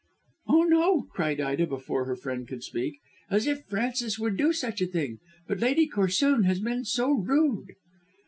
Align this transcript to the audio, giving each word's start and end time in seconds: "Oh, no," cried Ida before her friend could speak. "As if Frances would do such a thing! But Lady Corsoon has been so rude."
"Oh, 0.47 0.63
no," 0.63 1.03
cried 1.13 1.39
Ida 1.39 1.67
before 1.67 2.05
her 2.05 2.15
friend 2.15 2.47
could 2.47 2.63
speak. 2.63 2.97
"As 3.29 3.45
if 3.45 3.65
Frances 3.67 4.17
would 4.17 4.35
do 4.35 4.51
such 4.51 4.81
a 4.81 4.87
thing! 4.87 5.19
But 5.47 5.59
Lady 5.59 5.85
Corsoon 5.87 6.43
has 6.45 6.59
been 6.59 6.85
so 6.85 7.11
rude." 7.11 7.69